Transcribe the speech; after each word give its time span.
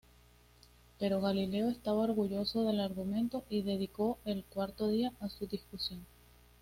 Pero 0.97 1.21
Galileo 1.21 1.69
estaba 1.69 2.01
orgulloso 2.05 2.63
del 2.63 2.79
argumento 2.79 3.45
y 3.51 3.61
dedicó 3.61 4.17
el 4.25 4.43
cuarto 4.43 4.87
día 4.87 5.13
a 5.19 5.29
su 5.29 5.45
discusión. 5.45 6.07